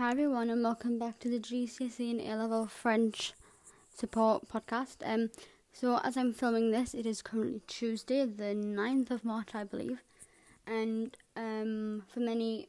[0.00, 3.34] Hi everyone, and welcome back to the GCSE and A Level French
[3.94, 4.96] Support Podcast.
[5.04, 5.28] Um,
[5.74, 10.00] so as I'm filming this, it is currently Tuesday, the 9th of March, I believe,
[10.66, 12.68] and um, for many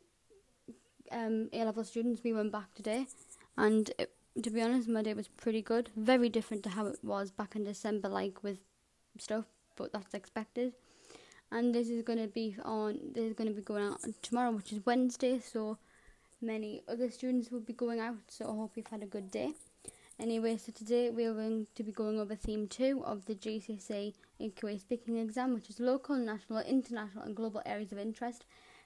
[1.09, 3.07] um, A Level students, we went back today,
[3.55, 4.11] and it,
[4.43, 5.89] to be honest, my day was pretty good.
[5.95, 8.57] Very different to how it was back in December, like with
[9.17, 9.45] stuff,
[9.77, 10.73] but that's expected.
[11.49, 12.99] And this is going to be on.
[13.13, 15.39] This is going to be going out tomorrow, which is Wednesday.
[15.39, 15.77] So
[16.41, 18.15] many other students will be going out.
[18.27, 19.53] So I hope you've had a good day.
[20.19, 24.13] Anyway, so today we are going to be going over theme two of the GCSE
[24.39, 28.45] AQA speaking exam, which is local, national, international, and global areas of interest.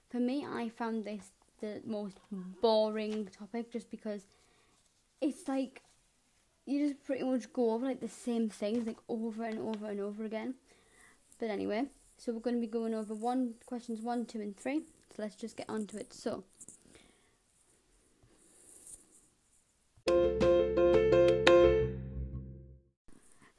[0.10, 2.18] For me, I found this the most
[2.62, 4.27] boring topic just because
[5.22, 5.82] it's like
[6.66, 9.99] you just pretty much go over like the same things like over and over and
[9.99, 10.55] over again.
[11.40, 11.85] But anyway,
[12.18, 14.84] so we're going to be going over one questions one, two, and three.
[15.16, 16.13] So let's just get on to it.
[16.13, 16.44] So.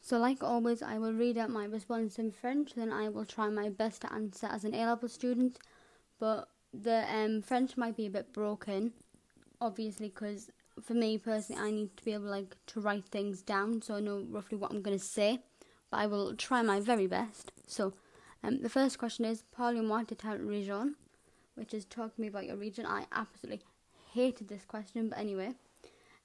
[0.07, 3.49] So, like always, I will read out my response in French, then I will try
[3.49, 5.59] my best to answer as an A level student.
[6.21, 8.93] But the um, French might be a bit broken,
[9.61, 10.49] obviously, because
[10.81, 14.01] for me personally, I need to be able like to write things down so I
[14.01, 15.41] know roughly what I'm going to say.
[15.91, 17.51] But I will try my very best.
[17.67, 17.93] So,
[18.45, 20.95] um, the first question is Parlez-moi de ta région,
[21.57, 22.87] which is talk to me about your region.
[22.87, 23.65] I absolutely
[24.13, 25.55] hated this question, but anyway.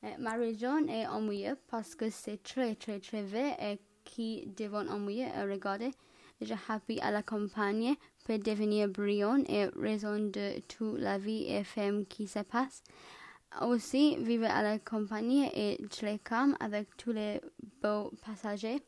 [0.04, 4.88] Euh, ma région est ennuyeux parce que c'est très très très vert et qui devant
[4.88, 5.92] ennuyeux à regarder.
[6.42, 11.64] Je habite à la campagne peut devenir brillant et raison de toute la vie et
[11.64, 12.84] femme qui se passe.
[13.62, 17.42] Aussi, vivre à la campagne est très calme avec tous les
[17.84, 18.82] beaux passagers.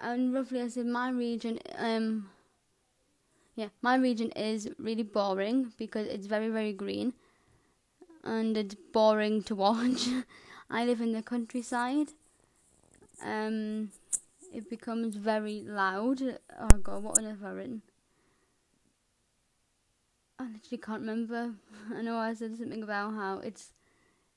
[0.00, 2.28] And roughly, I my region, um,
[3.56, 7.12] yeah, my region is really boring because it's very very green
[8.24, 10.08] and it's boring to watch.
[10.70, 12.08] I live in the countryside.
[13.24, 13.90] Um,
[14.52, 16.20] it becomes very loud.
[16.60, 17.82] Oh god, what have I written?
[20.38, 21.54] I literally can't remember.
[21.94, 23.72] I know I said something about how it's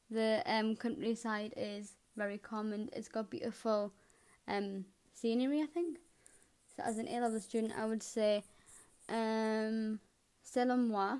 [0.09, 2.89] the um countryside is very common.
[2.93, 3.93] It's got beautiful
[4.47, 5.61] um scenery.
[5.61, 5.99] I think.
[6.75, 8.43] So as an A level student, I would say,
[9.09, 9.99] um,
[10.43, 11.17] selon moi,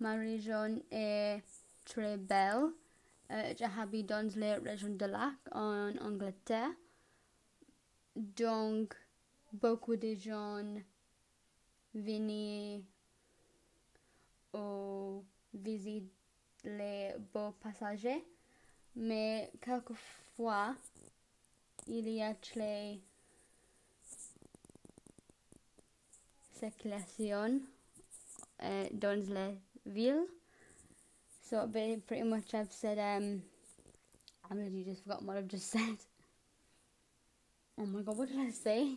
[0.00, 1.42] ma région est
[1.84, 2.70] très belle.
[3.30, 6.70] Euh, j'habite dans la région de Lac en Angleterre.
[8.16, 8.94] Donc,
[9.52, 10.64] beaucoup de gens
[11.94, 12.84] viennent
[14.52, 16.10] au visiter
[16.64, 18.24] les beaux passagers,
[18.96, 20.74] mais quelquefois
[21.86, 23.00] il y a les
[26.52, 27.60] circulations
[28.62, 30.28] euh, dans les villes.
[31.48, 31.68] So
[32.06, 33.42] pretty much I've said um
[34.50, 35.96] I literally just forgotten what I've just said.
[37.80, 38.96] Oh my god, what did I say?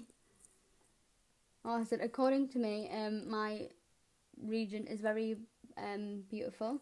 [1.63, 3.68] Oh, I said according to me, um, my
[4.44, 5.38] region is very
[5.78, 6.79] um beautiful.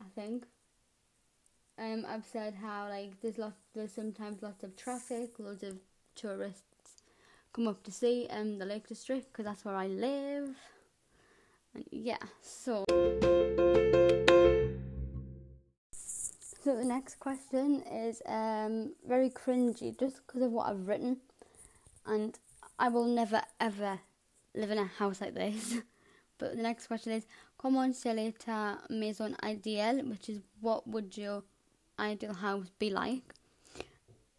[0.00, 0.46] I think.
[1.78, 5.76] Um, I've said how like there's lots, there's sometimes lots of traffic, loads of
[6.14, 6.62] tourists
[7.52, 10.56] come up to see um the Lake District because that's where I live.
[11.76, 12.84] And yeah, so.
[15.92, 21.18] So the next question is um, very cringy just because of what I've written,
[22.06, 22.38] and
[22.78, 24.00] I will never ever
[24.54, 25.74] live in a house like this.
[26.38, 27.26] but the next question is
[27.58, 31.42] comment serait ta maison idéale, which is what would your
[31.98, 33.34] ideal house be like?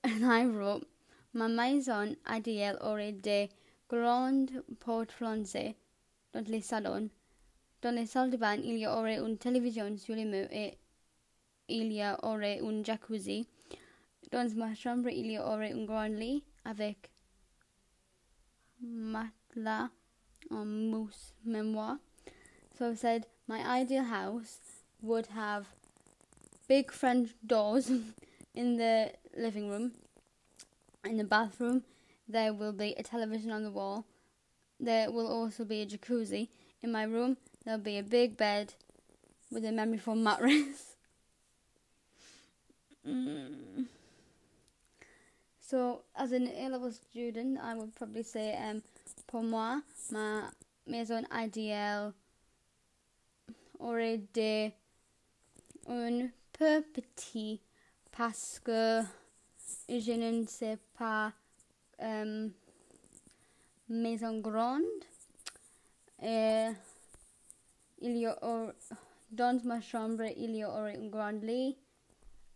[0.04, 0.88] And I wrote
[1.34, 3.50] ma maison idéale aurait des
[3.90, 5.76] grandes portes flancées
[6.34, 7.12] dans les salons.
[7.82, 10.78] Dans les salles de bain, il y aurait une télévision sur les murs et
[11.68, 13.48] il y un jacuzzi.
[14.32, 17.12] Dans ma chambre, il y un grand lit avec
[18.82, 19.90] matelas
[20.50, 21.98] en mousse memoire.
[22.78, 24.60] So I said my ideal house
[25.02, 25.68] would have
[26.68, 27.90] big French doors
[28.56, 29.92] in the living room.
[31.06, 31.84] In the bathroom,
[32.28, 34.06] there will be a television on the wall.
[34.80, 36.50] There will also be a jacuzzi.
[36.82, 38.74] In my room, there'll be a big bed
[39.52, 40.96] with a memory foam mattress.
[43.06, 43.86] Mm.
[45.60, 48.82] So, as an A level student, I would probably say, um,
[49.28, 49.82] pour moi,
[50.12, 50.44] ma
[50.86, 52.14] maison idéale
[53.80, 54.74] aurait été
[55.90, 57.60] un peu petit
[58.12, 59.02] parce que
[59.90, 61.34] je ne sais pas
[62.00, 62.52] um,
[63.90, 64.84] maison grande
[66.22, 66.74] et il y, a,
[69.32, 71.78] dans ma chambre il y aurait un grand lit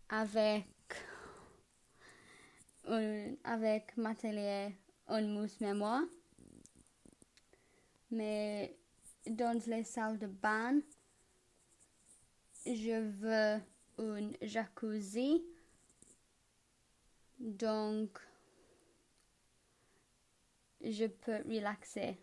[0.08, 0.66] avec
[2.86, 4.14] un, avec ma
[5.08, 6.04] un mousse mémoire.
[8.10, 8.76] Mais
[9.26, 10.80] dans les salles de bain,
[12.66, 13.60] je veux
[13.98, 15.42] un jacuzzi.
[17.38, 18.18] Donc,
[20.80, 22.18] je peux relaxer.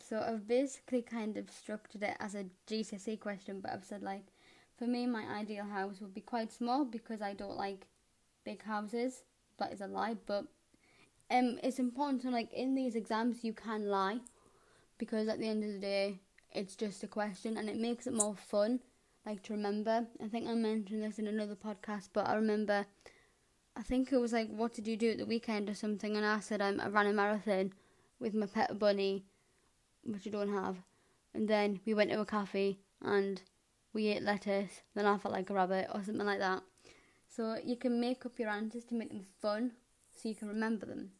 [0.00, 4.24] So I've basically kind of structured it as a GCSE question, but I've said like,
[4.78, 7.86] for me, my ideal house would be quite small because I don't like
[8.44, 9.22] big houses.
[9.58, 10.46] That is a lie, but
[11.30, 14.20] um, it's important to like in these exams you can lie
[14.98, 16.20] because at the end of the day,
[16.52, 18.80] it's just a question and it makes it more fun,
[19.26, 20.06] like to remember.
[20.22, 22.86] I think I mentioned this in another podcast, but I remember.
[23.74, 26.14] I think it was like, what did you do at the weekend or something?
[26.14, 27.72] And I said, um, I ran a marathon
[28.20, 29.24] with my pet bunny
[30.04, 30.76] which I don't have.
[31.34, 33.40] And then we went to a cafe and
[33.92, 36.62] we ate lettuce, then I felt like a rabbit or something like that.
[37.28, 39.72] So you can make up your answers to make them fun
[40.14, 41.10] so you can remember them.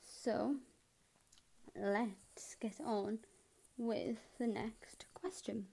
[0.00, 0.56] So
[1.76, 3.18] let's get on
[3.76, 5.66] with the next question.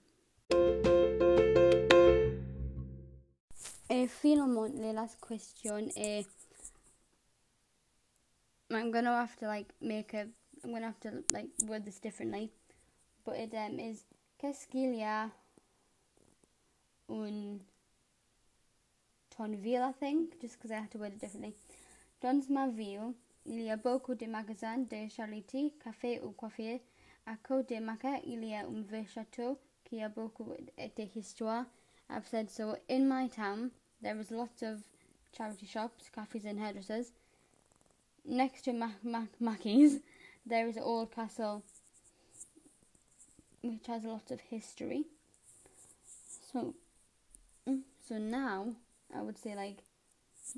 [3.90, 6.26] Et finalement, the last question is
[8.70, 10.26] I'm gonna have to like make a
[10.64, 12.50] I'm gonna have to like word this differently,
[13.24, 14.04] but it um, is
[14.38, 15.30] qu'est-ce qu'il y a
[17.08, 17.58] un
[19.30, 21.54] ton ville, I think, just because I have to word it differently.
[22.20, 23.14] Dans ma ville,
[23.46, 26.80] il y a beaucoup de magasins de charité, café ou coiffure.
[27.26, 30.52] À côté de Maca, il y a un vieux château qui a beaucoup
[31.14, 31.66] d'histoire.
[32.10, 32.76] I've said so.
[32.88, 33.70] In my town,
[34.02, 34.82] there is lots of
[35.36, 37.12] charity shops, cafes and hairdressers.
[38.24, 40.00] Next to Mac- Mac- Mackey's,
[40.48, 41.62] there is an old castle
[43.62, 45.04] which has a lot of history.
[46.52, 46.74] So,
[47.68, 48.74] mm, so now
[49.14, 49.78] I would say like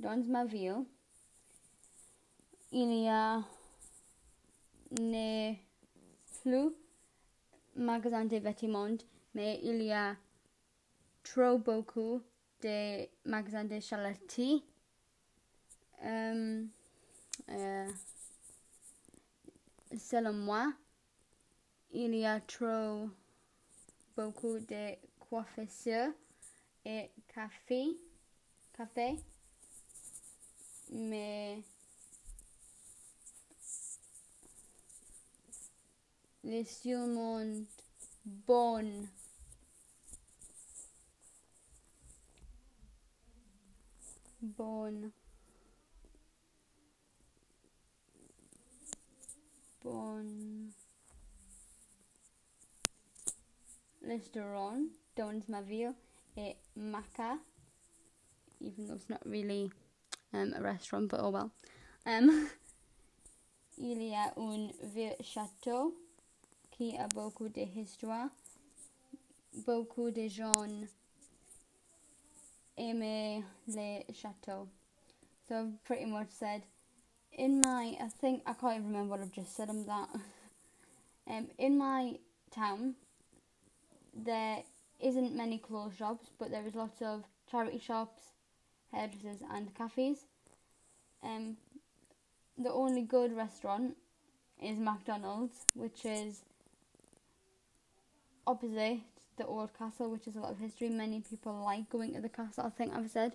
[0.00, 0.86] dans ma ville,
[2.72, 3.44] il y a
[5.00, 5.56] ne
[6.42, 6.72] plus
[7.76, 9.04] magasin de vêtements,
[9.34, 10.16] mais il y a
[11.24, 12.22] trop beaucoup
[12.62, 14.62] de magasins de.
[16.02, 16.70] Um,
[17.48, 17.92] uh,
[19.98, 20.72] selon moi,
[21.92, 23.08] il y a trop
[24.16, 26.12] beaucoup de coiffeurs
[26.84, 27.98] et cafés,
[28.72, 29.16] café,
[30.90, 31.62] mais
[36.44, 37.66] les surmontes
[38.24, 39.08] bonnes.
[44.42, 45.10] Bonne.
[54.10, 55.94] Restaurant Don's ma ville
[56.36, 57.38] et Maca,
[58.60, 59.70] even though it's not really
[60.34, 61.52] um, a restaurant, but oh well.
[62.04, 62.48] Um,
[63.78, 65.94] il y a un vieux château
[66.72, 68.30] qui a beaucoup de histoire.
[69.64, 70.66] Beaucoup de gens
[72.76, 74.66] aimaient les châteaux.
[75.46, 76.62] So I've pretty much said
[77.38, 80.08] in my I think I can't even remember what I've just said on that.
[81.30, 82.18] um, in my
[82.50, 82.96] town,
[84.14, 84.62] there
[85.00, 88.22] isn't many clothes shops, but there is lots of charity shops,
[88.92, 90.26] hairdressers, and cafes.
[91.22, 91.56] Um,
[92.58, 93.96] the only good restaurant
[94.62, 96.42] is McDonald's, which is
[98.46, 99.00] opposite
[99.40, 100.88] the old castle, which is a lot of history.
[100.90, 102.64] Many people like going to the castle.
[102.66, 103.32] I think I've said,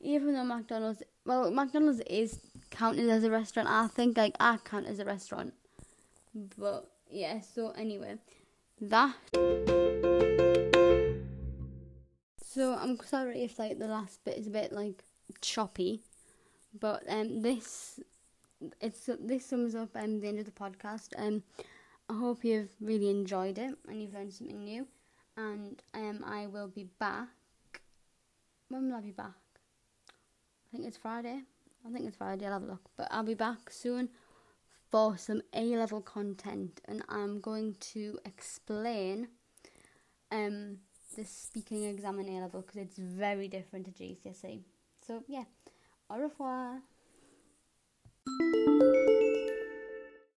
[0.00, 2.38] even though McDonald's, well, McDonald's is
[2.70, 3.68] counted as a restaurant.
[3.68, 5.54] I think like I count as a restaurant.
[6.58, 8.18] But yeah, so anyway,
[8.80, 9.14] that.
[12.42, 15.04] So I'm sorry if like the last bit is a bit like
[15.40, 16.02] choppy,
[16.78, 18.00] but um this
[18.80, 21.08] it's this sums up um the end of the podcast.
[21.16, 21.42] Um
[22.08, 24.86] I hope you've really enjoyed it and you've learned something new.
[25.36, 27.28] And um I will be back.
[28.68, 29.34] When will I be back?
[30.08, 31.42] I think it's Friday.
[31.86, 32.90] I think it's Friday, I'll have a look.
[32.96, 34.10] But I'll be back soon
[34.90, 39.28] for some A level content and I'm going to explain
[40.30, 40.78] um
[41.16, 44.62] the speaking exam in A level because it's very different to GCSE.
[45.06, 45.44] So yeah,
[46.10, 46.80] au revoir.